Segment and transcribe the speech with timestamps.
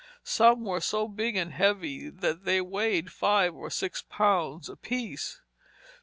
[0.23, 5.41] Some were so big and heavy that they weighed five or six pounds apiece.